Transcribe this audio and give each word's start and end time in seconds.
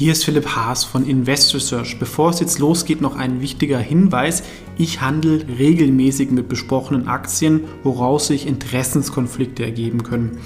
Hier 0.00 0.12
ist 0.12 0.24
Philipp 0.24 0.56
Haas 0.56 0.82
von 0.82 1.06
Invest 1.06 1.54
Research. 1.54 1.98
Bevor 1.98 2.30
es 2.30 2.40
jetzt 2.40 2.58
losgeht, 2.58 3.02
noch 3.02 3.16
ein 3.16 3.42
wichtiger 3.42 3.78
Hinweis. 3.78 4.42
Ich 4.78 5.02
handle 5.02 5.44
regelmäßig 5.58 6.30
mit 6.30 6.48
besprochenen 6.48 7.06
Aktien, 7.06 7.64
woraus 7.82 8.28
sich 8.28 8.46
Interessenskonflikte 8.46 9.62
ergeben 9.62 10.02
können. 10.02 10.38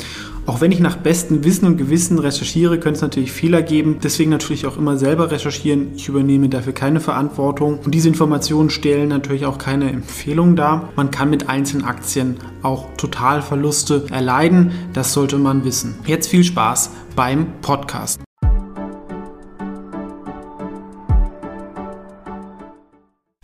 Auch 0.45 0.61
wenn 0.61 0.73
ich 0.73 0.81
nach 0.81 0.97
bestem 0.97 1.45
Wissen 1.45 1.67
und 1.67 1.77
Gewissen 1.77 2.19
recherchiere, 2.19 2.81
könnte 2.81 2.97
es 2.97 3.03
natürlich 3.03 3.31
Fehler 3.31 3.63
geben. 3.63 3.99
Deswegen 4.03 4.31
natürlich 4.31 4.67
auch 4.67 4.77
immer 4.77 4.97
selber 4.97 5.31
recherchieren. 5.31 5.93
Ich 5.95 6.09
übernehme 6.09 6.49
dafür 6.49 6.73
keine 6.73 6.99
Verantwortung. 6.99 7.79
Und 7.79 7.95
diese 7.95 8.09
Informationen 8.09 8.71
stellen 8.71 9.09
natürlich 9.09 9.47
auch 9.47 9.59
keine 9.59 9.89
Empfehlung 9.89 10.57
dar. 10.57 10.89
Man 10.97 11.13
kann 11.13 11.31
mit 11.31 11.49
einzelnen 11.49 11.85
Aktien 11.85 12.39
auch 12.65 12.89
Totalverluste 12.97 14.07
erleiden. 14.11 14.73
Das 14.95 15.13
sollte 15.13 15.39
man 15.39 15.65
wissen. 15.65 15.95
Jetzt 16.07 16.27
viel 16.27 16.43
Spaß 16.43 16.91
beim 17.15 17.47
Podcast. 17.63 18.19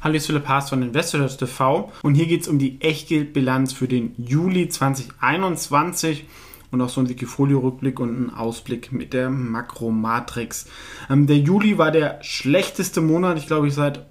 Hallo, 0.03 0.15
ich 0.15 0.23
bin 0.23 0.29
Philipp 0.29 0.49
Haas 0.49 0.71
von 0.71 0.81
Investors 0.81 1.37
TV 1.37 1.93
und 2.03 2.15
hier 2.15 2.27
geht 2.27 2.41
es 2.41 2.49
um 2.49 2.59
die 2.59 2.81
Echtgeldbilanz 2.81 3.75
für 3.75 3.87
den 3.87 4.15
Juli 4.17 4.67
2021 4.67 6.25
und 6.71 6.81
auch 6.81 6.89
so 6.89 7.03
ein 7.03 7.11
Wikifolio-Rückblick 7.11 8.01
und 8.01 8.09
einen 8.09 8.31
Ausblick 8.31 8.93
mit 8.93 9.13
der 9.13 9.29
Makromatrix. 9.29 10.65
Ähm, 11.11 11.27
der 11.27 11.37
Juli 11.37 11.77
war 11.77 11.91
der 11.91 12.23
schlechteste 12.23 13.03
Monat, 13.03 13.37
ich 13.37 13.47
glaube, 13.47 13.69
ich 13.69 13.75
seit 13.75 14.07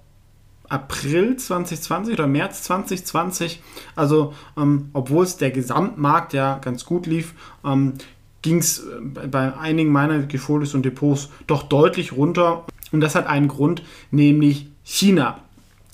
April 0.67 1.38
2020 1.38 2.13
oder 2.13 2.27
März 2.27 2.61
2020. 2.61 3.59
Also, 3.95 4.35
ähm, 4.55 4.89
obwohl 4.94 5.23
es 5.23 5.38
der 5.38 5.49
Gesamtmarkt 5.49 6.33
ja 6.33 6.59
ganz 6.59 6.85
gut 6.85 7.08
lief, 7.08 7.33
ähm, 7.66 7.94
ging 8.44 8.59
es 8.59 8.85
äh, 8.85 9.27
bei 9.27 9.58
einigen 9.58 9.91
meiner 9.91 10.21
Wikifolios 10.21 10.75
und 10.75 10.85
Depots 10.85 11.30
doch 11.47 11.63
deutlich 11.63 12.11
runter. 12.11 12.66
Und 12.91 13.02
das 13.02 13.16
hat 13.16 13.25
einen 13.25 13.47
Grund, 13.47 13.81
nämlich 14.11 14.67
China. 14.83 15.39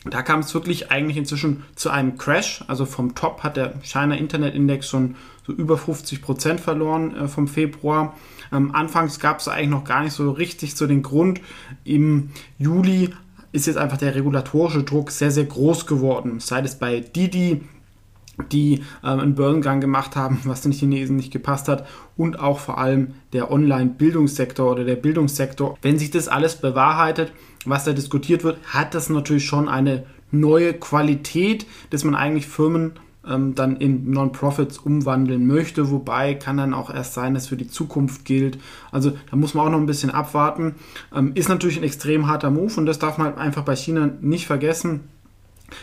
Da 0.09 0.21
kam 0.21 0.41
es 0.41 0.53
wirklich 0.53 0.91
eigentlich 0.91 1.17
inzwischen 1.17 1.63
zu 1.75 1.89
einem 1.89 2.17
Crash. 2.17 2.63
Also 2.67 2.85
vom 2.85 3.15
Top 3.15 3.43
hat 3.43 3.57
der 3.57 3.73
China 3.81 4.15
Internet 4.15 4.53
Index 4.53 4.87
schon 4.87 5.15
so 5.45 5.53
über 5.53 5.77
50 5.77 6.21
Prozent 6.21 6.59
verloren 6.59 7.15
äh, 7.15 7.27
vom 7.27 7.47
Februar. 7.47 8.15
Ähm, 8.51 8.73
anfangs 8.73 9.19
gab 9.19 9.39
es 9.39 9.47
eigentlich 9.47 9.69
noch 9.69 9.83
gar 9.83 10.03
nicht 10.03 10.13
so 10.13 10.31
richtig 10.31 10.75
so 10.75 10.85
den 10.85 11.01
Grund. 11.01 11.41
Im 11.83 12.29
Juli 12.59 13.09
ist 13.51 13.67
jetzt 13.67 13.77
einfach 13.77 13.97
der 13.97 14.13
regulatorische 14.15 14.83
Druck 14.83 15.11
sehr, 15.11 15.31
sehr 15.31 15.45
groß 15.45 15.87
geworden. 15.87 16.39
Sei 16.39 16.59
es 16.59 16.75
bei 16.75 16.99
Didi, 16.99 17.61
die 18.51 18.83
ähm, 19.03 19.19
einen 19.19 19.35
Börsengang 19.35 19.81
gemacht 19.81 20.15
haben, 20.15 20.41
was 20.43 20.61
den 20.61 20.71
Chinesen 20.71 21.15
nicht 21.15 21.31
gepasst 21.31 21.67
hat 21.67 21.87
und 22.17 22.39
auch 22.39 22.59
vor 22.59 22.77
allem 22.77 23.15
der 23.33 23.49
Online-Bildungssektor 23.51 24.71
oder 24.71 24.83
der 24.83 24.97
Bildungssektor. 24.97 25.77
Wenn 25.81 25.97
sich 25.97 26.11
das 26.11 26.27
alles 26.27 26.57
bewahrheitet, 26.57 27.31
was 27.65 27.83
da 27.83 27.93
diskutiert 27.93 28.43
wird, 28.43 28.57
hat 28.67 28.93
das 28.93 29.09
natürlich 29.09 29.45
schon 29.45 29.67
eine 29.67 30.05
neue 30.31 30.73
Qualität, 30.73 31.65
dass 31.89 32.03
man 32.03 32.15
eigentlich 32.15 32.47
Firmen 32.47 32.93
ähm, 33.27 33.55
dann 33.55 33.77
in 33.77 34.11
Non-Profits 34.11 34.77
umwandeln 34.77 35.47
möchte, 35.47 35.89
wobei 35.91 36.35
kann 36.35 36.57
dann 36.57 36.73
auch 36.73 36.93
erst 36.93 37.13
sein, 37.13 37.33
dass 37.33 37.47
für 37.47 37.57
die 37.57 37.67
Zukunft 37.67 38.25
gilt. 38.25 38.57
Also 38.91 39.13
da 39.29 39.37
muss 39.37 39.53
man 39.53 39.67
auch 39.67 39.71
noch 39.71 39.79
ein 39.79 39.85
bisschen 39.85 40.11
abwarten. 40.11 40.75
Ähm, 41.13 41.31
ist 41.35 41.49
natürlich 41.49 41.77
ein 41.77 41.83
extrem 41.83 42.27
harter 42.27 42.51
Move 42.51 42.73
und 42.77 42.85
das 42.85 42.99
darf 42.99 43.17
man 43.17 43.37
einfach 43.37 43.63
bei 43.63 43.75
China 43.75 44.09
nicht 44.21 44.47
vergessen 44.47 45.01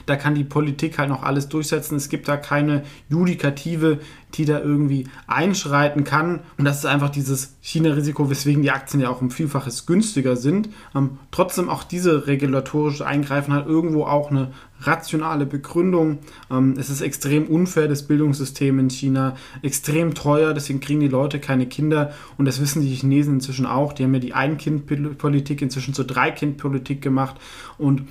da 0.06 0.16
kann 0.16 0.34
die 0.34 0.44
Politik 0.44 0.98
halt 0.98 1.08
noch 1.08 1.22
alles 1.22 1.48
durchsetzen. 1.48 1.96
Es 1.96 2.08
gibt 2.08 2.28
da 2.28 2.36
keine 2.36 2.82
Judikative, 3.08 3.98
die 4.34 4.44
da 4.44 4.60
irgendwie 4.60 5.06
einschreiten 5.26 6.04
kann. 6.04 6.40
Und 6.56 6.64
das 6.64 6.78
ist 6.78 6.86
einfach 6.86 7.10
dieses 7.10 7.56
China-Risiko, 7.60 8.30
weswegen 8.30 8.62
die 8.62 8.70
Aktien 8.70 9.00
ja 9.00 9.10
auch 9.10 9.20
um 9.20 9.30
Vielfaches 9.30 9.86
günstiger 9.86 10.36
sind. 10.36 10.68
Ähm, 10.94 11.18
trotzdem 11.30 11.68
auch 11.68 11.84
diese 11.84 12.26
regulatorische 12.26 13.06
Eingreifen 13.06 13.52
hat 13.52 13.66
irgendwo 13.66 14.04
auch 14.04 14.30
eine 14.30 14.52
rationale 14.80 15.46
Begründung. 15.46 16.18
Ähm, 16.50 16.74
es 16.78 16.90
ist 16.90 17.00
extrem 17.02 17.46
unfair, 17.46 17.88
das 17.88 18.06
Bildungssystem 18.06 18.78
in 18.78 18.90
China, 18.90 19.36
extrem 19.62 20.14
teuer, 20.14 20.54
deswegen 20.54 20.80
kriegen 20.80 21.00
die 21.00 21.08
Leute 21.08 21.38
keine 21.38 21.66
Kinder. 21.66 22.12
Und 22.38 22.46
das 22.46 22.60
wissen 22.60 22.82
die 22.82 22.94
Chinesen 22.94 23.34
inzwischen 23.34 23.66
auch. 23.66 23.92
Die 23.92 24.04
haben 24.04 24.14
ja 24.14 24.20
die 24.20 24.34
Ein-Kind-Politik 24.34 25.62
inzwischen 25.62 25.94
zur 25.94 26.06
Drei-Kind-Politik 26.06 27.02
gemacht. 27.02 27.36
Und 27.78 28.02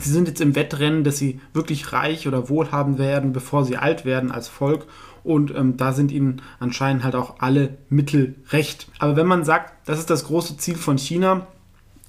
Sie 0.00 0.10
sind 0.10 0.28
jetzt 0.28 0.40
im 0.40 0.54
Wettrennen, 0.54 1.04
dass 1.04 1.18
sie 1.18 1.40
wirklich 1.52 1.92
reich 1.92 2.26
oder 2.26 2.48
wohlhabend 2.48 2.98
werden, 2.98 3.32
bevor 3.32 3.64
sie 3.64 3.76
alt 3.76 4.04
werden 4.04 4.32
als 4.32 4.48
Volk. 4.48 4.86
Und 5.22 5.54
ähm, 5.54 5.76
da 5.76 5.92
sind 5.92 6.10
ihnen 6.10 6.40
anscheinend 6.58 7.04
halt 7.04 7.14
auch 7.14 7.36
alle 7.40 7.76
Mittel 7.90 8.36
recht. 8.50 8.88
Aber 8.98 9.16
wenn 9.16 9.26
man 9.26 9.44
sagt, 9.44 9.74
das 9.86 9.98
ist 9.98 10.08
das 10.08 10.24
große 10.24 10.56
Ziel 10.56 10.76
von 10.76 10.96
China, 10.96 11.46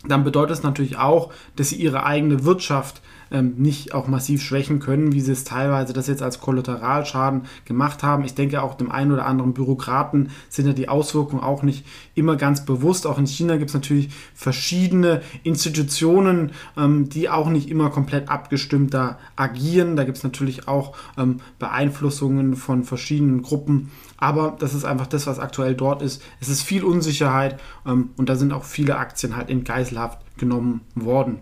dann 0.07 0.23
bedeutet 0.23 0.57
es 0.57 0.63
natürlich 0.63 0.97
auch, 0.97 1.31
dass 1.55 1.69
sie 1.69 1.75
ihre 1.75 2.05
eigene 2.05 2.45
Wirtschaft 2.45 3.01
ähm, 3.31 3.55
nicht 3.57 3.93
auch 3.93 4.07
massiv 4.07 4.41
schwächen 4.41 4.79
können, 4.79 5.13
wie 5.13 5.21
sie 5.21 5.31
es 5.31 5.43
teilweise 5.43 5.93
das 5.93 6.07
jetzt 6.07 6.21
als 6.21 6.39
Kollateralschaden 6.39 7.43
gemacht 7.65 8.03
haben. 8.03 8.23
Ich 8.23 8.35
denke 8.35 8.61
auch 8.61 8.75
dem 8.75 8.91
einen 8.91 9.11
oder 9.11 9.25
anderen 9.25 9.53
Bürokraten 9.53 10.29
sind 10.49 10.67
ja 10.67 10.73
die 10.73 10.89
Auswirkungen 10.89 11.41
auch 11.41 11.63
nicht 11.63 11.85
immer 12.15 12.35
ganz 12.35 12.65
bewusst. 12.65 13.07
Auch 13.07 13.17
in 13.17 13.27
China 13.27 13.57
gibt 13.57 13.69
es 13.69 13.73
natürlich 13.73 14.09
verschiedene 14.33 15.21
Institutionen, 15.43 16.51
ähm, 16.77 17.09
die 17.09 17.29
auch 17.29 17.49
nicht 17.49 17.69
immer 17.69 17.89
komplett 17.89 18.29
abgestimmt 18.29 18.93
da 18.93 19.17
agieren. 19.35 19.95
Da 19.95 20.03
gibt 20.03 20.17
es 20.17 20.23
natürlich 20.23 20.67
auch 20.67 20.95
ähm, 21.17 21.39
Beeinflussungen 21.59 22.55
von 22.55 22.83
verschiedenen 22.83 23.41
Gruppen. 23.41 23.91
Aber 24.17 24.55
das 24.59 24.73
ist 24.73 24.85
einfach 24.85 25.07
das, 25.07 25.25
was 25.25 25.39
aktuell 25.39 25.73
dort 25.73 26.01
ist. 26.01 26.21
Es 26.39 26.49
ist 26.49 26.61
viel 26.61 26.83
Unsicherheit 26.83 27.59
ähm, 27.85 28.09
und 28.17 28.29
da 28.29 28.35
sind 28.35 28.53
auch 28.53 28.63
viele 28.63 28.97
Aktien 28.97 29.35
halt 29.35 29.49
in 29.49 29.63
Geiselhaft 29.63 30.19
genommen 30.37 30.81
worden. 30.95 31.39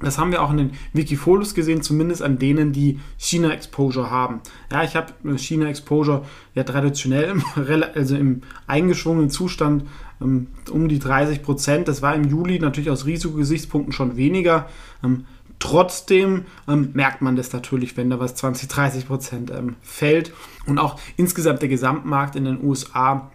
Das 0.00 0.18
haben 0.18 0.32
wir 0.32 0.42
auch 0.42 0.50
in 0.50 0.56
den 0.56 0.70
Wikifolios 0.92 1.54
gesehen, 1.54 1.82
zumindest 1.82 2.22
an 2.22 2.38
denen, 2.38 2.72
die 2.72 3.00
China 3.18 3.52
Exposure 3.52 4.10
haben. 4.10 4.40
Ja, 4.72 4.82
ich 4.82 4.96
habe 4.96 5.12
China 5.36 5.68
Exposure 5.68 6.24
ja 6.54 6.64
traditionell, 6.64 7.34
also 7.94 8.16
im 8.16 8.42
eingeschwungenen 8.66 9.30
Zustand 9.30 9.84
ähm, 10.20 10.48
um 10.70 10.88
die 10.88 10.98
30 10.98 11.42
Prozent. 11.42 11.88
Das 11.88 12.02
war 12.02 12.14
im 12.14 12.24
Juli 12.24 12.58
natürlich 12.58 12.90
aus 12.90 13.06
Risikogesichtspunkten 13.06 13.92
schon 13.92 14.16
weniger. 14.16 14.68
Ähm, 15.04 15.26
trotzdem 15.58 16.46
ähm, 16.66 16.90
merkt 16.94 17.20
man 17.20 17.36
das 17.36 17.52
natürlich, 17.52 17.96
wenn 17.96 18.08
da 18.08 18.18
was 18.18 18.34
20, 18.36 18.68
30 18.68 19.06
Prozent 19.06 19.50
ähm, 19.50 19.76
fällt. 19.82 20.32
Und 20.66 20.78
auch 20.78 20.98
insgesamt 21.16 21.60
der 21.60 21.68
Gesamtmarkt 21.68 22.36
in 22.36 22.44
den 22.44 22.64
USA 22.64 23.30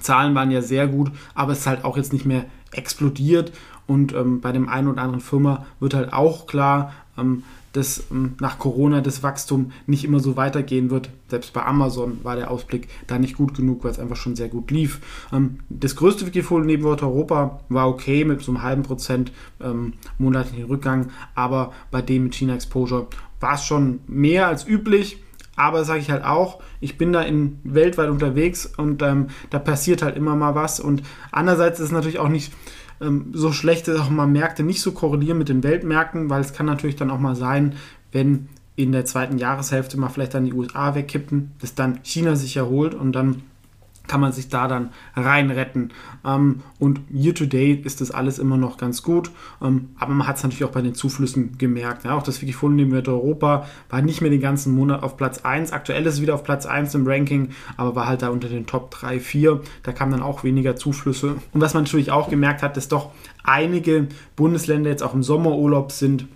Zahlen 0.00 0.34
waren 0.34 0.50
ja 0.50 0.62
sehr 0.62 0.86
gut, 0.86 1.10
aber 1.34 1.52
es 1.52 1.60
ist 1.60 1.66
halt 1.66 1.84
auch 1.84 1.96
jetzt 1.96 2.12
nicht 2.12 2.26
mehr 2.26 2.44
explodiert 2.72 3.52
und 3.88 4.12
ähm, 4.12 4.40
bei 4.40 4.52
dem 4.52 4.68
einen 4.68 4.86
oder 4.86 5.02
anderen 5.02 5.20
Firma 5.20 5.66
wird 5.80 5.94
halt 5.94 6.12
auch 6.12 6.46
klar, 6.46 6.92
ähm, 7.16 7.42
dass 7.72 8.04
ähm, 8.10 8.34
nach 8.40 8.58
Corona 8.58 9.00
das 9.00 9.22
Wachstum 9.22 9.72
nicht 9.86 10.04
immer 10.04 10.20
so 10.20 10.36
weitergehen 10.36 10.90
wird. 10.90 11.10
Selbst 11.28 11.52
bei 11.52 11.64
Amazon 11.64 12.18
war 12.22 12.36
der 12.36 12.50
Ausblick 12.50 12.88
da 13.06 13.18
nicht 13.18 13.36
gut 13.36 13.54
genug, 13.54 13.84
weil 13.84 13.90
es 13.90 13.98
einfach 13.98 14.16
schon 14.16 14.36
sehr 14.36 14.48
gut 14.48 14.70
lief. 14.70 15.00
Ähm, 15.32 15.60
das 15.68 15.96
größte 15.96 16.26
Wikifolio 16.26 16.66
neben 16.66 16.84
Europa 16.84 17.60
war 17.68 17.88
okay 17.88 18.24
mit 18.24 18.42
so 18.42 18.52
einem 18.52 18.62
halben 18.62 18.82
Prozent 18.82 19.32
ähm, 19.60 19.94
monatlichen 20.18 20.64
Rückgang, 20.64 21.08
aber 21.34 21.72
bei 21.90 22.02
dem 22.02 22.24
mit 22.24 22.34
China 22.34 22.54
Exposure 22.54 23.06
war 23.40 23.54
es 23.54 23.64
schon 23.64 24.00
mehr 24.06 24.48
als 24.48 24.66
üblich. 24.66 25.22
Aber 25.58 25.84
sage 25.84 26.00
ich 26.00 26.10
halt 26.10 26.24
auch, 26.24 26.60
ich 26.80 26.98
bin 26.98 27.12
da 27.12 27.22
in 27.22 27.58
weltweit 27.64 28.10
unterwegs 28.10 28.64
und 28.64 29.02
ähm, 29.02 29.26
da 29.50 29.58
passiert 29.58 30.02
halt 30.02 30.16
immer 30.16 30.36
mal 30.36 30.54
was. 30.54 30.78
Und 30.78 31.02
andererseits 31.32 31.80
ist 31.80 31.86
es 31.86 31.92
natürlich 31.92 32.20
auch 32.20 32.28
nicht 32.28 32.52
ähm, 33.00 33.32
so 33.32 33.52
schlecht, 33.52 33.88
dass 33.88 33.98
auch 34.00 34.08
mal 34.08 34.26
Märkte 34.26 34.62
nicht 34.62 34.80
so 34.80 34.92
korrelieren 34.92 35.36
mit 35.36 35.48
den 35.48 35.64
Weltmärkten, 35.64 36.30
weil 36.30 36.40
es 36.40 36.52
kann 36.52 36.66
natürlich 36.66 36.96
dann 36.96 37.10
auch 37.10 37.18
mal 37.18 37.34
sein, 37.34 37.74
wenn 38.12 38.48
in 38.76 38.92
der 38.92 39.04
zweiten 39.04 39.38
Jahreshälfte 39.38 39.98
mal 39.98 40.08
vielleicht 40.08 40.34
dann 40.34 40.44
die 40.44 40.52
USA 40.52 40.94
wegkippen, 40.94 41.50
dass 41.60 41.74
dann 41.74 41.98
China 42.04 42.36
sich 42.36 42.56
erholt 42.56 42.94
und 42.94 43.12
dann 43.12 43.42
kann 44.08 44.20
man 44.20 44.32
sich 44.32 44.48
da 44.48 44.66
dann 44.66 44.90
reinretten. 45.14 45.92
Ähm, 46.24 46.62
und 46.78 47.00
year 47.12 47.34
to 47.34 47.46
date 47.46 47.86
ist 47.86 48.00
das 48.00 48.10
alles 48.10 48.38
immer 48.38 48.56
noch 48.56 48.78
ganz 48.78 49.02
gut. 49.02 49.30
Ähm, 49.62 49.90
aber 49.98 50.14
man 50.14 50.26
hat 50.26 50.38
es 50.38 50.42
natürlich 50.42 50.64
auch 50.64 50.72
bei 50.72 50.82
den 50.82 50.94
Zuflüssen 50.94 51.56
gemerkt. 51.58 52.04
Ja, 52.04 52.16
auch 52.16 52.22
das 52.22 52.42
Wikifolio 52.42 52.76
neben 52.76 52.92
Europa 52.92 53.66
war 53.90 54.02
nicht 54.02 54.20
mehr 54.20 54.30
den 54.30 54.40
ganzen 54.40 54.74
Monat 54.74 55.02
auf 55.02 55.16
Platz 55.16 55.44
1. 55.44 55.72
Aktuell 55.72 56.04
ist 56.06 56.14
es 56.14 56.22
wieder 56.22 56.34
auf 56.34 56.42
Platz 56.42 56.66
1 56.66 56.94
im 56.94 57.06
Ranking, 57.06 57.50
aber 57.76 57.94
war 57.94 58.08
halt 58.08 58.22
da 58.22 58.30
unter 58.30 58.48
den 58.48 58.66
Top 58.66 58.90
3, 58.90 59.20
4. 59.20 59.60
Da 59.82 59.92
kamen 59.92 60.12
dann 60.12 60.22
auch 60.22 60.42
weniger 60.42 60.74
Zuflüsse. 60.74 61.36
Und 61.52 61.60
was 61.60 61.74
man 61.74 61.84
natürlich 61.84 62.10
auch 62.10 62.30
gemerkt 62.30 62.62
hat, 62.62 62.76
dass 62.76 62.88
doch 62.88 63.10
einige 63.44 64.08
Bundesländer 64.34 64.90
jetzt 64.90 65.02
auch 65.02 65.14
im 65.14 65.22
Sommerurlaub 65.22 65.92
sind. 65.92 66.26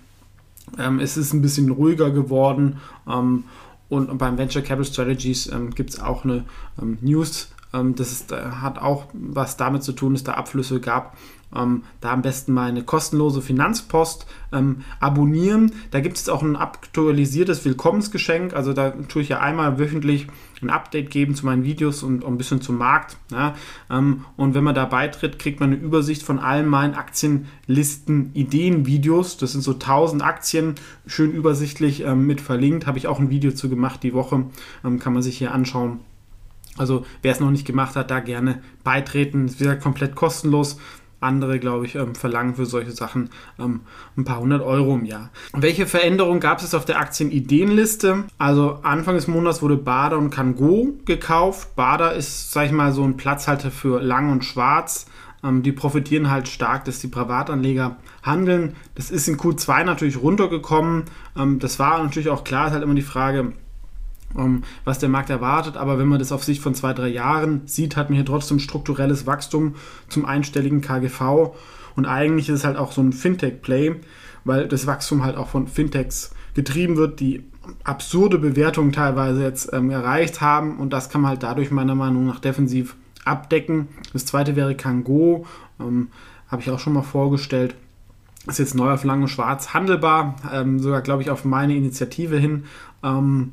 Ähm, 0.78 1.00
es 1.00 1.16
ist 1.16 1.32
ein 1.32 1.42
bisschen 1.42 1.70
ruhiger 1.70 2.10
geworden. 2.10 2.78
Ähm, 3.08 3.44
und 3.88 4.16
beim 4.16 4.38
Venture 4.38 4.62
Capital 4.62 4.90
Strategies 4.90 5.52
ähm, 5.52 5.70
gibt 5.75 5.90
es 5.90 6.00
auch 6.00 6.25
eine 6.25 6.44
ähm, 6.80 6.96
News 7.02 7.50
das 7.72 8.12
ist, 8.12 8.32
äh, 8.32 8.36
hat 8.36 8.78
auch 8.78 9.06
was 9.12 9.56
damit 9.56 9.82
zu 9.82 9.92
tun, 9.92 10.14
dass 10.14 10.24
da 10.24 10.34
Abflüsse 10.34 10.80
gab 10.80 11.16
ähm, 11.54 11.82
da 12.00 12.12
am 12.12 12.22
besten 12.22 12.52
mal 12.52 12.69
eine 12.69 12.82
kostenlose 12.82 13.42
Finanzpost 13.42 14.26
ähm, 14.52 14.82
abonnieren. 15.00 15.72
Da 15.90 16.00
gibt 16.00 16.16
es 16.16 16.28
auch 16.28 16.42
ein 16.42 16.56
aktualisiertes 16.56 17.64
Willkommensgeschenk. 17.64 18.54
Also 18.54 18.72
da 18.72 18.90
tue 18.90 19.22
ich 19.22 19.28
ja 19.28 19.40
einmal 19.40 19.78
wöchentlich 19.78 20.26
ein 20.62 20.70
Update 20.70 21.10
geben 21.10 21.34
zu 21.34 21.44
meinen 21.44 21.64
Videos 21.64 22.02
und, 22.04 22.22
und 22.22 22.34
ein 22.34 22.38
bisschen 22.38 22.60
zum 22.60 22.78
Markt. 22.78 23.16
Ja? 23.30 23.54
Ähm, 23.90 24.25
und 24.36 24.54
wenn 24.54 24.64
man 24.64 24.75
da 24.75 24.84
beitritt, 24.84 25.38
kriegt 25.38 25.60
man 25.60 25.72
eine 25.72 25.80
Übersicht 25.80 26.22
von 26.22 26.38
allen 26.38 26.68
meinen 26.68 26.94
Aktienlisten, 26.94 28.30
Ideen-Videos. 28.34 29.36
Das 29.36 29.52
sind 29.52 29.62
so 29.62 29.72
1000 29.72 30.22
Aktien, 30.22 30.76
schön 31.06 31.32
übersichtlich 31.32 32.04
ähm, 32.04 32.26
mit 32.26 32.40
verlinkt. 32.40 32.86
Habe 32.86 32.98
ich 32.98 33.08
auch 33.08 33.18
ein 33.18 33.30
Video 33.30 33.52
zu 33.52 33.68
gemacht 33.68 34.02
die 34.02 34.14
Woche. 34.14 34.44
Ähm, 34.84 34.98
kann 34.98 35.12
man 35.12 35.22
sich 35.22 35.38
hier 35.38 35.52
anschauen. 35.52 36.00
Also 36.78 37.04
wer 37.22 37.32
es 37.32 37.40
noch 37.40 37.50
nicht 37.50 37.66
gemacht 37.66 37.96
hat, 37.96 38.10
da 38.10 38.20
gerne 38.20 38.62
beitreten. 38.84 39.46
Es 39.46 39.60
wird 39.60 39.82
komplett 39.82 40.14
kostenlos. 40.14 40.78
Andere, 41.20 41.60
glaube 41.60 41.86
ich, 41.86 41.94
ähm, 41.94 42.16
verlangen 42.16 42.56
für 42.56 42.66
solche 42.66 42.90
Sachen 42.90 43.30
ähm, 43.56 43.82
ein 44.16 44.24
paar 44.24 44.40
hundert 44.40 44.60
Euro 44.60 44.96
im 44.96 45.04
Jahr. 45.04 45.30
Welche 45.52 45.86
Veränderungen 45.86 46.40
gab 46.40 46.60
es 46.60 46.74
auf 46.74 46.84
der 46.84 46.98
Aktienideenliste? 46.98 48.24
Also 48.38 48.80
Anfang 48.82 49.14
des 49.14 49.28
Monats 49.28 49.62
wurde 49.62 49.76
Bader 49.76 50.19
und 50.19 50.30
Kango 50.30 50.94
gekauft. 51.04 51.76
Bader 51.76 52.14
ist, 52.14 52.50
sage 52.50 52.66
ich 52.66 52.72
mal, 52.72 52.92
so 52.92 53.04
ein 53.04 53.16
Platzhalter 53.16 53.70
für 53.70 54.02
Lang 54.02 54.32
und 54.32 54.44
Schwarz. 54.44 55.06
Ähm, 55.44 55.62
die 55.62 55.70
profitieren 55.70 56.28
halt 56.28 56.48
stark, 56.48 56.86
dass 56.86 56.98
die 56.98 57.08
Privatanleger 57.08 57.98
handeln. 58.25 58.75
Das 58.96 59.12
ist 59.12 59.28
in 59.28 59.36
Q2 59.36 59.84
natürlich 59.84 60.20
runtergekommen. 60.20 61.04
Ähm, 61.38 61.60
das 61.60 61.78
war 61.78 62.02
natürlich 62.02 62.30
auch 62.30 62.42
klar, 62.42 62.66
ist 62.66 62.72
halt 62.72 62.82
immer 62.82 62.94
die 62.94 63.02
Frage, 63.02 63.52
ähm, 64.37 64.62
was 64.84 64.99
der 64.99 65.08
Markt 65.08 65.31
erwartet. 65.31 65.76
Aber 65.76 65.99
wenn 65.99 66.08
man 66.08 66.19
das 66.19 66.32
auf 66.32 66.44
Sicht 66.44 66.62
von 66.62 66.75
zwei, 66.75 66.93
drei 66.93 67.08
Jahren 67.08 67.62
sieht, 67.67 67.96
hat 67.96 68.11
man 68.11 68.17
hier 68.17 68.26
trotzdem 68.26 68.58
strukturelles 68.58 69.26
Wachstum 69.26 69.75
zum 70.08 70.25
einstelligen 70.25 70.81
KGV. 70.81 71.55
Und 71.94 72.06
eigentlich 72.06 72.49
ist 72.49 72.61
es 72.61 72.64
halt 72.64 72.76
auch 72.76 72.93
so 72.93 73.02
ein 73.02 73.12
Fintech-Play, 73.12 73.96
weil 74.44 74.69
das 74.69 74.87
Wachstum 74.87 75.25
halt 75.25 75.37
auch 75.37 75.49
von 75.49 75.69
Fintechs 75.69 76.34
getrieben 76.55 76.96
wird, 76.96 77.20
die 77.20 77.44
absurde 77.84 78.38
Bewertungen 78.38 78.93
teilweise 78.93 79.43
jetzt 79.43 79.73
ähm, 79.73 79.90
erreicht 79.90 80.40
haben. 80.40 80.78
Und 80.78 80.93
das 80.93 81.08
kann 81.08 81.20
man 81.20 81.31
halt 81.31 81.43
dadurch 81.43 81.70
meiner 81.70 81.94
Meinung 81.94 82.26
nach 82.26 82.40
defensiv 82.40 82.96
abdecken. 83.25 83.88
Das 84.12 84.26
zweite 84.26 84.56
wäre 84.56 84.75
Kango, 84.75 85.46
ähm, 85.81 86.08
habe 86.49 86.62
ich 86.62 86.70
auch 86.70 86.78
schon 86.78 86.93
mal 86.93 87.02
vorgestellt. 87.02 87.75
Ist 88.46 88.58
jetzt 88.58 88.75
neu 88.75 88.93
auf 88.93 89.05
Lang 89.05 89.23
und 89.23 89.28
Schwarz 89.28 89.73
handelbar, 89.73 90.35
ähm, 90.52 90.81
sogar 90.81 91.00
glaube 91.02 91.23
ich 91.23 91.31
auf 91.31 91.44
meine 91.44 91.76
Initiative 91.76 92.37
hin. 92.37 92.64
Ähm, 93.05 93.52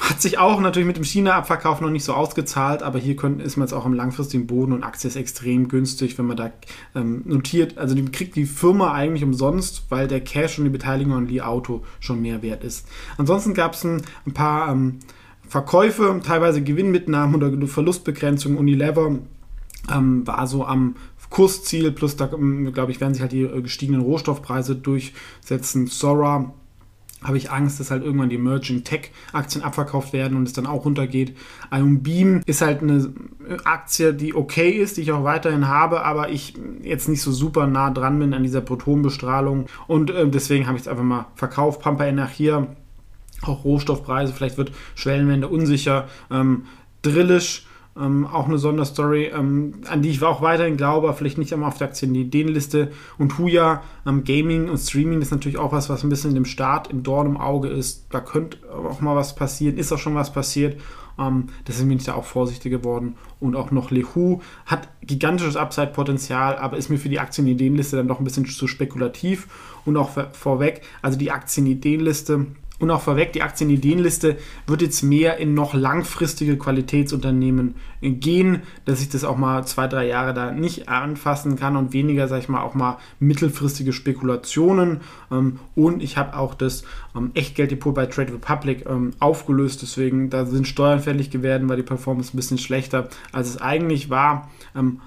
hat 0.00 0.22
sich 0.22 0.38
auch 0.38 0.60
natürlich 0.60 0.86
mit 0.86 0.96
dem 0.96 1.04
China-Abverkauf 1.04 1.80
noch 1.80 1.90
nicht 1.90 2.04
so 2.04 2.14
ausgezahlt, 2.14 2.82
aber 2.82 2.98
hier 2.98 3.16
können, 3.16 3.40
ist 3.40 3.56
man 3.56 3.66
jetzt 3.66 3.72
auch 3.72 3.84
im 3.84 3.94
langfristigen 3.94 4.46
Boden 4.46 4.72
und 4.72 4.84
Aktie 4.84 5.08
ist 5.08 5.16
extrem 5.16 5.68
günstig, 5.68 6.16
wenn 6.18 6.26
man 6.26 6.36
da 6.36 6.52
ähm, 6.94 7.22
notiert. 7.24 7.78
Also 7.78 7.94
die 7.94 8.04
kriegt 8.04 8.36
die 8.36 8.46
Firma 8.46 8.92
eigentlich 8.92 9.24
umsonst, 9.24 9.84
weil 9.88 10.06
der 10.06 10.20
Cash 10.20 10.58
und 10.58 10.64
die 10.64 10.70
Beteiligung 10.70 11.14
an 11.14 11.26
Li 11.26 11.40
Auto 11.40 11.82
schon 11.98 12.22
mehr 12.22 12.42
wert 12.42 12.62
ist. 12.62 12.86
Ansonsten 13.18 13.54
gab 13.54 13.74
es 13.74 13.84
ein, 13.84 14.02
ein, 14.26 14.32
paar 14.32 14.70
ähm, 14.70 15.00
Verkäufe, 15.48 16.20
teilweise 16.24 16.62
Gewinnmitnahmen 16.62 17.42
oder 17.42 17.66
Verlustbegrenzung. 17.66 18.56
Unilever 18.56 19.18
ähm, 19.92 20.26
war 20.26 20.46
so 20.46 20.64
am 20.64 20.94
Kursziel, 21.32 21.90
plus 21.92 22.14
da, 22.16 22.30
ähm, 22.32 22.72
glaube 22.72 22.92
ich, 22.92 23.00
werden 23.00 23.14
sich 23.14 23.22
halt 23.22 23.32
die 23.32 23.42
äh, 23.42 23.62
gestiegenen 23.62 24.02
Rohstoffpreise 24.02 24.76
durchsetzen. 24.76 25.86
Sora 25.88 26.52
habe 27.22 27.36
ich 27.36 27.50
Angst, 27.50 27.80
dass 27.80 27.90
halt 27.90 28.02
irgendwann 28.02 28.28
die 28.28 28.36
Emerging 28.36 28.84
Tech 28.84 29.10
Aktien 29.32 29.64
abverkauft 29.64 30.12
werden 30.12 30.36
und 30.36 30.46
es 30.46 30.52
dann 30.52 30.66
auch 30.66 30.84
runtergeht. 30.84 31.36
Ion 31.72 32.02
Beam 32.02 32.42
ist 32.46 32.62
halt 32.62 32.82
eine 32.82 33.12
Aktie, 33.64 34.14
die 34.14 34.34
okay 34.34 34.70
ist, 34.70 34.96
die 34.96 35.02
ich 35.02 35.12
auch 35.12 35.24
weiterhin 35.24 35.68
habe, 35.68 36.04
aber 36.04 36.30
ich 36.30 36.54
jetzt 36.82 37.08
nicht 37.08 37.22
so 37.22 37.32
super 37.32 37.66
nah 37.66 37.90
dran 37.90 38.18
bin 38.18 38.34
an 38.34 38.42
dieser 38.42 38.60
Protonbestrahlung 38.60 39.66
und 39.86 40.10
äh, 40.10 40.28
deswegen 40.28 40.66
habe 40.66 40.76
ich 40.76 40.82
es 40.82 40.88
einfach 40.88 41.04
mal 41.04 41.26
verkauft. 41.34 41.80
Pampa 41.80 42.04
Energia, 42.04 42.68
auch 43.42 43.64
Rohstoffpreise, 43.64 44.32
vielleicht 44.32 44.58
wird 44.58 44.72
Schwellenwende 44.94 45.48
unsicher. 45.48 46.08
Ähm, 46.30 46.64
Drillisch 47.02 47.66
ähm, 47.98 48.26
auch 48.26 48.46
eine 48.46 48.58
Sonderstory, 48.58 49.26
ähm, 49.26 49.74
an 49.88 50.02
die 50.02 50.10
ich 50.10 50.22
auch 50.22 50.40
weiterhin 50.40 50.76
glaube, 50.76 51.12
vielleicht 51.12 51.38
nicht 51.38 51.52
einmal 51.52 51.68
auf 51.68 51.78
der 51.78 51.88
Aktienideenliste. 51.88 52.90
Und 53.18 53.38
Huya, 53.38 53.82
ähm, 54.06 54.24
Gaming 54.24 54.68
und 54.68 54.78
Streaming 54.78 55.20
ist 55.20 55.30
natürlich 55.30 55.58
auch 55.58 55.72
was, 55.72 55.90
was 55.90 56.02
ein 56.02 56.08
bisschen 56.08 56.34
dem 56.34 56.44
Start 56.46 56.90
im 56.90 57.02
Dorn 57.02 57.26
im 57.26 57.36
Auge 57.36 57.68
ist. 57.68 58.06
Da 58.10 58.20
könnte 58.20 58.58
auch 58.70 59.00
mal 59.00 59.16
was 59.16 59.34
passieren, 59.34 59.76
ist 59.76 59.92
auch 59.92 59.98
schon 59.98 60.14
was 60.14 60.32
passiert. 60.32 60.80
Ähm, 61.18 61.48
deswegen 61.68 61.90
bin 61.90 61.98
ich 61.98 62.04
da 62.04 62.14
auch 62.14 62.24
vorsichtig 62.24 62.72
geworden. 62.72 63.16
Und 63.40 63.56
auch 63.56 63.70
noch 63.70 63.90
Lehu 63.90 64.40
hat 64.64 64.88
gigantisches 65.02 65.56
Upside-Potenzial, 65.56 66.56
aber 66.56 66.78
ist 66.78 66.88
mir 66.88 66.98
für 66.98 67.10
die 67.10 67.20
Aktienideenliste 67.20 67.96
dann 67.96 68.08
doch 68.08 68.18
ein 68.18 68.24
bisschen 68.24 68.46
zu 68.46 68.66
spekulativ. 68.66 69.48
Und 69.84 69.98
auch 69.98 70.10
vorweg, 70.32 70.82
also 71.02 71.18
die 71.18 71.30
Aktienideenliste 71.30 72.46
und 72.82 72.90
auch 72.90 73.00
vorweg, 73.00 73.32
die 73.32 73.42
Aktienideenliste 73.42 74.36
wird 74.66 74.82
jetzt 74.82 75.02
mehr 75.02 75.38
in 75.38 75.54
noch 75.54 75.72
langfristige 75.72 76.58
Qualitätsunternehmen 76.58 77.76
gehen, 78.00 78.62
dass 78.84 79.00
ich 79.00 79.08
das 79.08 79.22
auch 79.22 79.36
mal 79.36 79.64
zwei, 79.64 79.86
drei 79.86 80.08
Jahre 80.08 80.34
da 80.34 80.50
nicht 80.50 80.88
anfassen 80.88 81.56
kann 81.56 81.76
und 81.76 81.92
weniger, 81.92 82.26
sag 82.26 82.40
ich 82.40 82.48
mal, 82.48 82.62
auch 82.62 82.74
mal 82.74 82.98
mittelfristige 83.20 83.92
Spekulationen. 83.92 85.00
Ähm, 85.30 85.60
und 85.76 86.02
ich 86.02 86.16
habe 86.16 86.36
auch 86.36 86.54
das 86.54 86.82
ähm, 87.16 87.30
Echtgelddepot 87.34 87.94
bei 87.94 88.06
Trade 88.06 88.32
Republic 88.32 88.84
ähm, 88.88 89.12
aufgelöst, 89.20 89.82
deswegen 89.82 90.30
da 90.30 90.44
sind 90.44 90.66
Steuern 90.66 90.98
fällig 90.98 91.30
geworden, 91.30 91.68
weil 91.68 91.76
die 91.76 91.82
Performance 91.84 92.34
ein 92.34 92.36
bisschen 92.36 92.58
schlechter 92.58 93.08
als 93.30 93.48
es 93.48 93.60
eigentlich 93.60 94.10
war. 94.10 94.50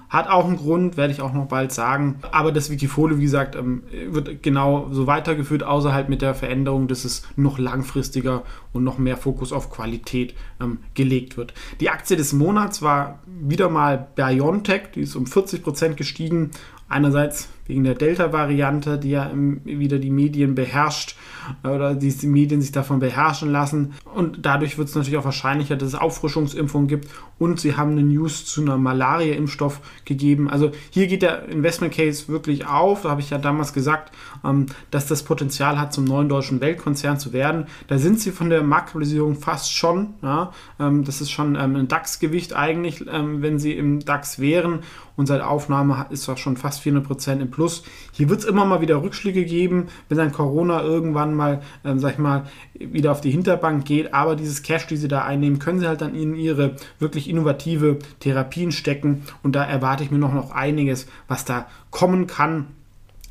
Hat 0.08 0.28
auch 0.28 0.46
einen 0.46 0.56
Grund, 0.56 0.96
werde 0.96 1.12
ich 1.12 1.20
auch 1.20 1.32
noch 1.32 1.46
bald 1.46 1.72
sagen. 1.72 2.20
Aber 2.30 2.52
das 2.52 2.70
Wikifolio, 2.70 3.18
wie 3.18 3.24
gesagt, 3.24 3.56
wird 3.56 4.42
genau 4.42 4.88
so 4.92 5.08
weitergeführt, 5.08 5.64
außer 5.64 5.92
halt 5.92 6.08
mit 6.08 6.22
der 6.22 6.34
Veränderung, 6.34 6.86
dass 6.86 7.04
es 7.04 7.26
noch 7.34 7.58
langfristiger 7.66 8.44
und 8.72 8.84
noch 8.84 8.98
mehr 8.98 9.16
Fokus 9.16 9.52
auf 9.52 9.70
Qualität 9.70 10.34
ähm, 10.60 10.78
gelegt 10.94 11.36
wird. 11.36 11.52
Die 11.80 11.90
Aktie 11.90 12.16
des 12.16 12.32
Monats 12.32 12.80
war 12.80 13.18
wieder 13.26 13.68
mal 13.68 14.08
BioNTech, 14.14 14.92
die 14.94 15.00
ist 15.02 15.16
um 15.16 15.24
40% 15.24 15.94
gestiegen. 15.94 16.52
Einerseits 16.88 17.48
wegen 17.66 17.84
der 17.84 17.94
Delta-Variante, 17.94 18.98
die 18.98 19.10
ja 19.10 19.30
wieder 19.64 19.98
die 19.98 20.10
Medien 20.10 20.54
beherrscht 20.54 21.16
äh, 21.62 21.68
oder 21.68 21.94
die, 21.94 22.12
die 22.12 22.26
Medien 22.26 22.60
sich 22.60 22.72
davon 22.72 22.98
beherrschen 22.98 23.50
lassen. 23.50 23.94
Und 24.14 24.44
dadurch 24.44 24.78
wird 24.78 24.88
es 24.88 24.94
natürlich 24.94 25.18
auch 25.18 25.24
wahrscheinlicher, 25.24 25.76
dass 25.76 25.88
es 25.88 25.94
Auffrischungsimpfungen 25.94 26.88
gibt. 26.88 27.08
Und 27.38 27.60
sie 27.60 27.76
haben 27.76 27.92
eine 27.92 28.02
News 28.02 28.46
zu 28.46 28.62
einer 28.62 28.78
Malaria-Impfstoff 28.78 29.80
gegeben. 30.04 30.48
Also 30.48 30.70
hier 30.90 31.06
geht 31.06 31.22
der 31.22 31.48
Investment 31.48 31.92
Case 31.92 32.28
wirklich 32.28 32.66
auf. 32.66 33.02
Da 33.02 33.10
habe 33.10 33.20
ich 33.20 33.30
ja 33.30 33.38
damals 33.38 33.72
gesagt, 33.72 34.12
ähm, 34.44 34.66
dass 34.90 35.06
das 35.06 35.22
Potenzial 35.22 35.78
hat, 35.78 35.92
zum 35.92 36.04
neuen 36.04 36.28
deutschen 36.28 36.60
Weltkonzern 36.60 37.18
zu 37.18 37.32
werden. 37.32 37.66
Da 37.88 37.98
sind 37.98 38.20
sie 38.20 38.32
von 38.32 38.50
der 38.50 38.62
Marktkapitalisierung 38.62 39.36
fast 39.36 39.72
schon. 39.72 40.14
Ja? 40.22 40.52
Ähm, 40.80 41.04
das 41.04 41.20
ist 41.20 41.30
schon 41.30 41.56
ähm, 41.56 41.76
ein 41.76 41.88
DAX-Gewicht 41.88 42.54
eigentlich, 42.54 43.04
wenn 43.06 43.58
sie 43.58 43.72
im 43.72 44.00
DAX 44.00 44.38
wären. 44.38 44.80
Und 45.16 45.26
seit 45.26 45.40
Aufnahme 45.40 46.06
ist 46.10 46.28
das 46.28 46.38
schon 46.38 46.56
fast 46.56 46.82
400% 46.82 47.40
im 47.40 47.50
Plus. 47.56 47.84
Hier 48.12 48.28
wird 48.28 48.40
es 48.40 48.44
immer 48.44 48.66
mal 48.66 48.82
wieder 48.82 49.02
Rückschläge 49.02 49.46
geben, 49.46 49.86
wenn 50.10 50.18
dann 50.18 50.30
Corona 50.30 50.82
irgendwann 50.82 51.34
mal, 51.34 51.62
ähm, 51.86 51.98
sag 51.98 52.12
ich 52.12 52.18
mal, 52.18 52.44
wieder 52.74 53.10
auf 53.10 53.22
die 53.22 53.30
Hinterbank 53.30 53.86
geht. 53.86 54.12
Aber 54.12 54.36
dieses 54.36 54.62
Cash, 54.62 54.86
die 54.86 54.98
sie 54.98 55.08
da 55.08 55.24
einnehmen, 55.24 55.58
können 55.58 55.80
sie 55.80 55.88
halt 55.88 56.02
dann 56.02 56.14
in 56.14 56.34
ihre 56.34 56.76
wirklich 56.98 57.30
innovative 57.30 57.98
Therapien 58.20 58.72
stecken. 58.72 59.22
Und 59.42 59.56
da 59.56 59.64
erwarte 59.64 60.04
ich 60.04 60.10
mir 60.10 60.18
noch, 60.18 60.34
noch 60.34 60.50
einiges, 60.50 61.06
was 61.28 61.46
da 61.46 61.66
kommen 61.90 62.26
kann 62.26 62.66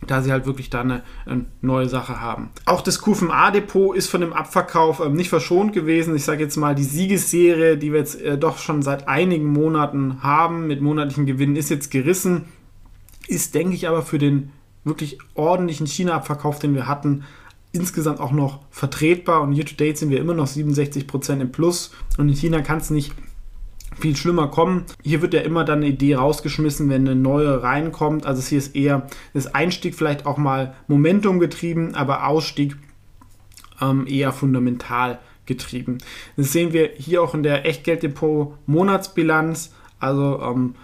da 0.07 0.21
sie 0.21 0.31
halt 0.31 0.45
wirklich 0.45 0.69
da 0.69 0.81
eine, 0.81 1.01
eine, 1.25 1.45
neue 1.61 1.89
Sache 1.89 2.21
haben. 2.21 2.49
Auch 2.65 2.81
das 2.81 3.01
QFMA-Depot 3.01 3.95
ist 3.95 4.07
von 4.07 4.21
dem 4.21 4.33
Abverkauf 4.33 4.99
ähm, 4.99 5.13
nicht 5.13 5.29
verschont 5.29 5.73
gewesen. 5.73 6.15
Ich 6.15 6.25
sage 6.25 6.43
jetzt 6.43 6.57
mal, 6.57 6.75
die 6.75 6.83
Siegesserie, 6.83 7.77
die 7.77 7.91
wir 7.91 7.99
jetzt 7.99 8.21
äh, 8.21 8.37
doch 8.37 8.59
schon 8.59 8.83
seit 8.83 9.07
einigen 9.07 9.51
Monaten 9.51 10.21
haben, 10.21 10.67
mit 10.67 10.81
monatlichen 10.81 11.25
Gewinnen, 11.25 11.55
ist 11.55 11.69
jetzt 11.69 11.89
gerissen. 11.89 12.45
Ist, 13.27 13.55
denke 13.55 13.75
ich, 13.75 13.87
aber 13.87 14.01
für 14.01 14.17
den 14.17 14.51
wirklich 14.83 15.17
ordentlichen 15.33 15.87
China-Abverkauf, 15.87 16.59
den 16.59 16.75
wir 16.75 16.87
hatten, 16.87 17.23
insgesamt 17.71 18.19
auch 18.19 18.31
noch 18.31 18.59
vertretbar. 18.69 19.41
Und 19.41 19.53
year 19.53 19.65
to 19.65 19.75
date 19.75 19.97
sind 19.97 20.09
wir 20.09 20.19
immer 20.19 20.33
noch 20.33 20.47
67% 20.47 21.41
im 21.41 21.51
Plus. 21.51 21.91
Und 22.17 22.29
in 22.29 22.35
China 22.35 22.61
kann 22.61 22.77
es 22.77 22.89
nicht 22.89 23.13
viel 23.99 24.15
schlimmer 24.15 24.47
kommen. 24.47 24.85
Hier 25.03 25.21
wird 25.21 25.33
ja 25.33 25.41
immer 25.41 25.63
dann 25.63 25.79
eine 25.79 25.87
Idee 25.87 26.15
rausgeschmissen, 26.15 26.89
wenn 26.89 27.07
eine 27.07 27.15
neue 27.15 27.63
reinkommt. 27.63 28.25
Also 28.25 28.41
hier 28.41 28.57
ist 28.57 28.75
eher 28.75 29.07
das 29.33 29.53
Einstieg 29.53 29.95
vielleicht 29.95 30.25
auch 30.25 30.37
mal 30.37 30.75
Momentum 30.87 31.39
getrieben, 31.39 31.95
aber 31.95 32.27
Ausstieg 32.27 32.75
ähm, 33.81 34.05
eher 34.07 34.31
fundamental 34.31 35.19
getrieben. 35.45 35.99
Das 36.37 36.51
sehen 36.51 36.73
wir 36.73 36.91
hier 36.97 37.21
auch 37.21 37.33
in 37.33 37.43
der 37.43 37.65
Echtgelddepot 37.65 38.57
Monatsbilanz. 38.65 39.73
Also 39.99 40.41
ähm, 40.41 40.75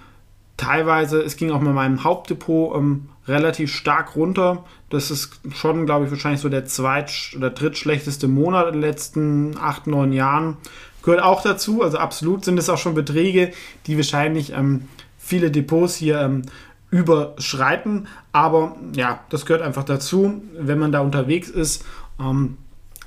teilweise, 0.62 1.22
es 1.22 1.38
ging 1.38 1.51
auch 1.51 1.60
mit 1.60 1.74
meinem 1.74 2.03
Hauptdepot 2.03 2.75
ähm, 2.77 3.10
relativ 3.27 3.74
stark 3.74 4.15
runter. 4.15 4.63
Das 4.89 5.10
ist 5.10 5.39
schon, 5.53 5.86
glaube 5.86 6.06
ich, 6.06 6.12
wahrscheinlich 6.12 6.41
so 6.41 6.50
der 6.50 6.65
zweit- 6.65 7.34
oder 7.36 7.50
drittschlechteste 7.50 8.27
Monat 8.27 8.68
in 8.68 8.74
den 8.74 8.82
letzten 8.82 9.58
acht, 9.58 9.88
neun 9.88 10.13
Jahren. 10.13 10.58
gehört 11.01 11.24
auch 11.24 11.41
dazu. 11.41 11.82
Also 11.82 11.98
absolut 11.98 12.46
sind 12.46 12.60
es 12.60 12.70
auch 12.70 12.77
schon 12.77 12.94
Beträge, 12.94 13.51
die 13.88 13.98
wahrscheinlich 13.98 14.53
ähm, 14.53 14.88
viele 15.18 15.50
Depots 15.50 15.96
hier 15.96 16.20
ähm, 16.22 16.44
überschreiten. 16.91 18.08
Aber 18.32 18.75
ja, 18.96 19.22
das 19.30 19.46
gehört 19.46 19.63
einfach 19.63 19.84
dazu, 19.84 20.44
wenn 20.60 20.77
man 20.77 20.91
da 20.91 21.00
unterwegs 21.00 21.50
ist. 21.50 21.84
Ähm, 22.20 22.58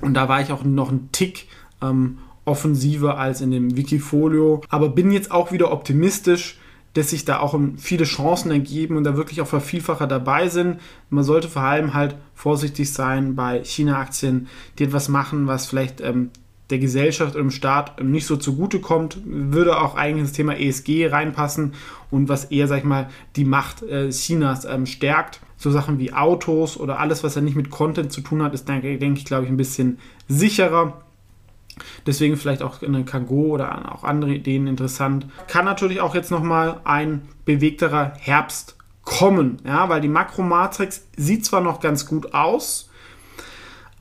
und 0.01 0.13
da 0.13 0.27
war 0.27 0.41
ich 0.41 0.51
auch 0.51 0.63
noch 0.65 0.91
ein 0.91 1.09
Tick 1.13 1.47
ähm, 1.81 2.17
offensiver 2.43 3.17
als 3.17 3.39
in 3.39 3.51
dem 3.51 3.77
Wikifolio. 3.77 4.61
Aber 4.69 4.89
bin 4.89 5.11
jetzt 5.11 5.31
auch 5.31 5.53
wieder 5.53 5.71
optimistisch, 5.71 6.57
dass 6.95 7.09
sich 7.09 7.25
da 7.25 7.39
auch 7.39 7.59
viele 7.77 8.05
Chancen 8.05 8.51
ergeben 8.51 8.97
und 8.97 9.03
da 9.03 9.17
wirklich 9.17 9.41
auch 9.41 9.47
Vervielfacher 9.47 10.07
dabei 10.07 10.47
sind. 10.47 10.79
Man 11.09 11.23
sollte 11.23 11.49
vor 11.49 11.61
allem 11.61 11.93
halt 11.93 12.15
vorsichtig 12.33 12.91
sein 12.91 13.35
bei 13.35 13.63
China-Aktien, 13.63 14.47
die 14.79 14.85
etwas 14.85 15.09
machen, 15.09 15.45
was 15.45 15.67
vielleicht 15.67 15.99
ähm, 15.99 16.31
der 16.69 16.79
Gesellschaft 16.79 17.35
und 17.35 17.41
dem 17.41 17.51
Staat 17.51 18.01
nicht 18.01 18.25
so 18.25 18.37
zugutekommt, 18.37 19.19
würde 19.25 19.79
auch 19.79 19.95
eigentlich 19.95 20.21
ins 20.21 20.31
Thema 20.31 20.57
ESG 20.57 21.07
reinpassen 21.07 21.73
und 22.11 22.29
was 22.29 22.45
eher, 22.45 22.67
sag 22.67 22.79
ich 22.79 22.83
mal, 22.85 23.09
die 23.35 23.45
Macht 23.45 23.83
äh, 23.83 24.09
Chinas 24.09 24.65
ähm, 24.65 24.85
stärkt. 24.85 25.41
So 25.57 25.71
Sachen 25.71 25.99
wie 25.99 26.13
Autos 26.13 26.77
oder 26.77 26.99
alles, 26.99 27.23
was 27.23 27.35
ja 27.35 27.41
nicht 27.41 27.55
mit 27.55 27.69
Content 27.69 28.11
zu 28.11 28.21
tun 28.21 28.41
hat, 28.41 28.53
ist, 28.53 28.67
denke, 28.67 28.97
denke 28.97 29.19
ich, 29.19 29.25
glaube 29.25 29.45
ich, 29.45 29.49
ein 29.49 29.57
bisschen 29.57 29.99
sicherer. 30.27 31.04
Deswegen 32.05 32.37
vielleicht 32.37 32.61
auch 32.61 32.81
eine 32.81 33.03
Kango 33.03 33.47
oder 33.47 33.93
auch 33.93 34.03
andere 34.03 34.33
Ideen 34.33 34.67
interessant. 34.67 35.27
Kann 35.47 35.65
natürlich 35.65 36.01
auch 36.01 36.15
jetzt 36.15 36.31
nochmal 36.31 36.79
ein 36.83 37.27
bewegterer 37.45 38.13
Herbst 38.19 38.75
kommen, 39.03 39.61
ja, 39.65 39.87
weil 39.87 40.01
die 40.01 40.07
Makromatrix 40.07 41.05
sieht 41.15 41.45
zwar 41.45 41.61
noch 41.61 41.79
ganz 41.79 42.07
gut 42.07 42.33
aus, 42.33 42.89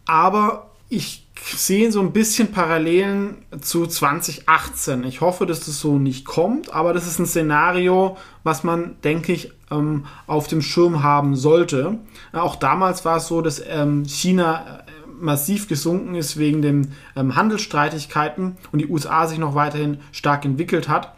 aber 0.07 0.71
ich 0.89 1.25
sehe 1.35 1.93
so 1.93 2.01
ein 2.01 2.13
bisschen 2.13 2.53
Parallelen 2.53 3.45
zu 3.61 3.87
2018. 3.87 5.05
Ich 5.05 5.21
hoffe, 5.21 5.45
dass 5.45 5.61
das 5.61 5.79
so 5.79 5.99
nicht 5.99 6.25
kommt, 6.25 6.73
aber 6.73 6.95
das 6.95 7.07
ist 7.07 7.19
ein 7.19 7.27
Szenario, 7.27 8.17
was 8.45 8.65
man, 8.65 8.97
denke 9.03 9.33
ich, 9.33 9.53
ähm, 9.71 10.07
auf 10.27 10.47
dem 10.47 10.63
Schirm 10.63 11.03
haben 11.03 11.37
sollte. 11.37 11.99
Auch 12.33 12.57
damals 12.57 13.05
war 13.05 13.19
es 13.19 13.27
so, 13.27 13.43
dass 13.43 13.63
ähm, 13.67 14.05
China 14.05 14.85
massiv 15.21 15.69
gesunken 15.69 16.15
ist 16.15 16.37
wegen 16.37 16.63
den 16.63 16.93
ähm, 17.17 17.37
Handelsstreitigkeiten 17.37 18.57
und 18.73 18.79
die 18.79 18.89
USA 18.89 19.27
sich 19.27 19.39
noch 19.39 19.55
weiterhin 19.55 19.99
stark 20.13 20.45
entwickelt 20.45 20.89
hat. 20.89 21.15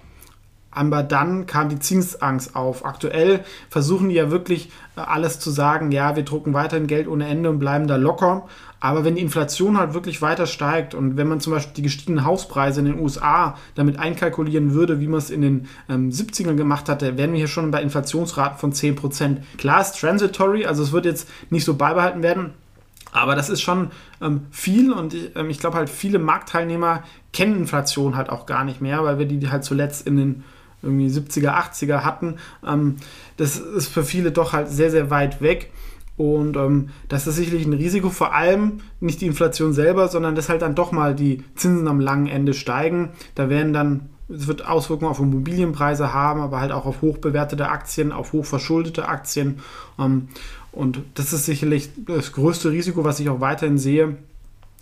Aber 0.77 1.03
dann 1.03 1.47
kam 1.47 1.71
die 1.71 1.79
Zinsangst 1.79 2.55
auf. 2.55 2.85
Aktuell 2.85 3.41
versuchen 3.71 4.11
die 4.11 4.15
ja 4.15 4.31
wirklich 4.31 4.71
äh, 4.97 5.01
alles 5.01 5.41
zu 5.41 5.51
sagen, 5.51 5.91
ja, 5.91 6.17
wir 6.17 6.23
drucken 6.23 6.53
weiterhin 6.53 6.87
Geld 6.87 7.09
ohne 7.09 7.27
Ende 7.27 7.49
und 7.49 7.59
bleiben 7.59 7.87
da 7.87 7.97
locker. 7.97 8.47
Aber 8.79 9.03
wenn 9.05 9.15
die 9.15 9.23
Inflation 9.23 9.79
halt 9.79 9.95
wirklich 9.95 10.21
weiter 10.21 10.45
steigt 10.47 10.95
und 10.95 11.17
wenn 11.17 11.29
man 11.29 11.41
zum 11.41 11.55
Beispiel 11.55 11.73
die 11.75 11.83
gestiegenen 11.83 12.27
Hauspreise 12.27 12.81
in 12.81 12.87
den 12.87 13.01
USA 13.01 13.57
damit 13.75 13.99
einkalkulieren 13.99 14.75
würde, 14.75 15.01
wie 15.01 15.09
man 15.09 15.19
es 15.19 15.31
in 15.31 15.41
den 15.41 15.69
ähm, 15.89 16.11
70ern 16.11 16.57
gemacht 16.57 16.91
hatte, 16.91 17.17
wären 17.17 17.33
wir 17.33 17.39
hier 17.39 17.49
schon 17.49 17.71
bei 17.71 17.81
Inflationsraten 17.81 18.59
von 18.59 18.73
10%. 18.73 19.39
Klar 19.57 19.81
ist 19.81 19.99
transitory, 19.99 20.67
also 20.67 20.83
es 20.83 20.93
wird 20.93 21.07
jetzt 21.07 21.27
nicht 21.49 21.65
so 21.65 21.75
beibehalten 21.75 22.23
werden, 22.23 22.53
aber 23.17 23.35
das 23.35 23.49
ist 23.49 23.63
schon 23.63 23.91
ähm, 24.21 24.43
viel 24.51 24.93
und 24.93 25.15
ähm, 25.35 25.51
ich 25.51 25.59
glaube 25.59 25.77
halt 25.77 25.89
viele 25.89 26.19
Marktteilnehmer 26.19 27.03
kennen 27.33 27.57
Inflation 27.57 28.17
halt 28.17 28.31
auch 28.31 28.47
gar 28.47 28.65
nicht 28.65 28.81
mehr, 28.81 29.03
weil 29.05 29.19
wir 29.19 29.27
die 29.27 29.51
halt 29.51 29.65
zuletzt 29.65 30.07
in 30.07 30.17
den 30.17 30.45
irgendwie 30.83 31.09
70er, 31.09 31.55
80er 31.55 32.05
hatten. 32.05 32.37
Ähm, 32.67 32.97
das 33.37 33.57
ist 33.57 33.89
für 33.89 34.05
viele 34.05 34.31
doch 34.33 34.53
halt 34.53 34.69
sehr, 34.69 34.91
sehr 34.91 35.11
weit 35.11 35.41
weg. 35.41 35.73
Und 36.17 36.57
ähm, 36.57 36.89
das 37.09 37.27
ist 37.27 37.37
sicherlich 37.37 37.67
ein 37.67 37.75
Risiko, 37.75 38.09
vor 38.09 38.35
allem 38.35 38.81
nicht 39.01 39.21
die 39.21 39.27
Inflation 39.27 39.73
selber, 39.73 40.09
sondern 40.09 40.35
dass 40.35 40.49
halt 40.49 40.63
dann 40.63 40.75
doch 40.75 40.93
mal 40.93 41.15
die 41.15 41.45
Zinsen 41.57 41.89
am 41.89 42.01
langen 42.01 42.27
Ende 42.27 42.55
steigen. 42.55 43.11
Da 43.35 43.51
werden 43.51 43.75
dann, 43.75 44.09
es 44.29 44.47
wird 44.47 44.67
Auswirkungen 44.67 45.11
auf 45.11 45.21
Immobilienpreise 45.21 46.15
haben, 46.15 46.41
aber 46.41 46.61
halt 46.61 46.73
auch 46.73 46.87
auf 46.87 47.03
hochbewertete 47.03 47.69
Aktien, 47.69 48.13
auf 48.13 48.33
hochverschuldete 48.33 49.09
Aktien. 49.09 49.61
Ähm, 49.99 50.29
und 50.77 51.01
das 51.15 51.33
ist 51.33 51.47
sicherlich 51.47 51.89
das 51.97 52.33
größte 52.33 52.71
Risiko, 52.71 53.03
was 53.03 53.19
ich 53.19 53.31
auch 53.31 53.41
weiterhin 53.41 53.79
sehe. 53.79 54.19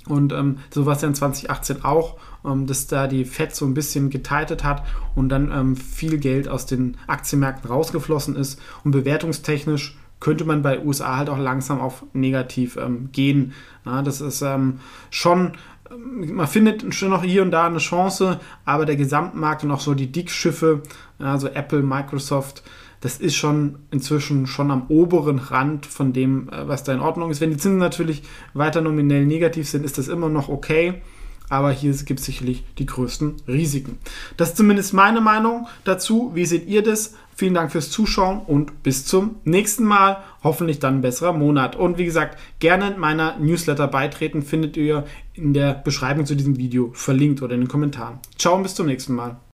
Und 0.06 0.32
ähm, 0.32 0.58
so 0.70 0.84
war 0.84 0.96
es 0.96 1.02
ja 1.02 1.08
in 1.08 1.14
2018 1.14 1.84
auch, 1.84 2.16
ähm, 2.44 2.66
dass 2.66 2.88
da 2.88 3.06
die 3.06 3.24
FED 3.24 3.54
so 3.54 3.64
ein 3.64 3.74
bisschen 3.74 4.10
geteitelt 4.10 4.64
hat 4.64 4.84
und 5.14 5.28
dann 5.28 5.50
ähm, 5.50 5.76
viel 5.76 6.18
Geld 6.18 6.48
aus 6.48 6.66
den 6.66 6.96
Aktienmärkten 7.06 7.70
rausgeflossen 7.70 8.36
ist. 8.36 8.60
Und 8.82 8.90
bewertungstechnisch 8.90 9.96
könnte 10.18 10.44
man 10.44 10.62
bei 10.62 10.84
USA 10.84 11.16
halt 11.16 11.30
auch 11.30 11.38
langsam 11.38 11.80
auf 11.80 12.04
negativ 12.12 12.76
ähm, 12.76 13.10
gehen. 13.12 13.52
Ja, 13.86 14.02
das 14.02 14.20
ist 14.20 14.42
ähm, 14.42 14.80
schon, 15.10 15.52
ähm, 15.90 16.34
man 16.34 16.48
findet 16.48 16.92
schon 16.92 17.10
noch 17.10 17.22
hier 17.22 17.42
und 17.42 17.52
da 17.52 17.66
eine 17.66 17.78
Chance, 17.78 18.40
aber 18.64 18.84
der 18.84 18.96
Gesamtmarkt 18.96 19.62
und 19.62 19.70
auch 19.70 19.80
so 19.80 19.94
die 19.94 20.10
Dickschiffe, 20.10 20.82
also 21.18 21.48
Apple, 21.48 21.82
Microsoft, 21.82 22.62
das 23.04 23.18
ist 23.18 23.37
schon 23.37 23.76
inzwischen 23.90 24.46
schon 24.46 24.70
am 24.70 24.87
oberen 24.88 25.38
Rand 25.38 25.87
von 25.87 26.12
dem, 26.12 26.49
äh, 26.49 26.66
was 26.66 26.82
da 26.82 26.92
in 26.92 27.00
Ordnung 27.00 27.30
ist. 27.30 27.40
Wenn 27.40 27.50
die 27.50 27.56
Zinsen 27.56 27.78
natürlich 27.78 28.23
weiter 28.54 28.80
nominell 28.80 29.26
negativ 29.26 29.68
sind, 29.68 29.84
ist 29.84 29.99
das 29.99 30.08
immer 30.08 30.28
noch 30.28 30.49
okay 30.49 31.02
aber 31.49 31.70
hier 31.70 31.92
gibt 31.92 32.20
es 32.20 32.26
sicherlich 32.26 32.64
die 32.78 32.87
größten 32.87 33.37
Risiken. 33.46 33.99
Das 34.37 34.50
ist 34.50 34.56
zumindest 34.56 34.94
meine 34.94 35.20
Meinung 35.20 35.66
dazu. 35.84 36.32
Wie 36.34 36.46
seht 36.46 36.66
ihr 36.66 36.82
das? 36.82 37.14
Vielen 37.37 37.54
Dank 37.54 37.73
fürs 37.73 37.90
Zuschauen 37.90 38.40
und 38.46 38.82
bis 38.82 39.04
zum 39.04 39.37
nächsten 39.44 39.84
Mal. 39.84 40.18
Hoffentlich 40.42 40.78
dann 40.78 40.96
ein 40.96 41.00
besserer 41.00 41.32
Monat. 41.32 41.76
Und 41.76 41.99
wie 41.99 42.04
gesagt, 42.04 42.38
gerne 42.61 42.92
in 42.92 43.00
meiner 43.00 43.37
Newsletter 43.38 43.88
beitreten, 43.88 44.42
findet 44.42 44.76
ihr 44.76 45.04
in 45.34 45.52
der 45.52 45.75
Beschreibung 45.75 46.26
zu 46.26 46.37
diesem 46.37 46.56
Video 46.58 46.90
verlinkt 46.94 47.42
oder 47.42 47.54
in 47.54 47.62
den 47.62 47.68
Kommentaren. 47.68 48.20
Ciao 48.38 48.54
und 48.54 48.62
bis 48.62 48.75
zum 48.75 48.87
nächsten 48.87 49.14
Mal. 49.14 49.37